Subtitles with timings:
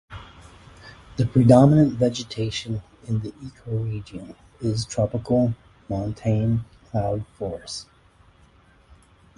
[1.17, 5.53] The predominant vegetation in the ecoregion is tropical
[5.89, 7.85] montane cloud forest.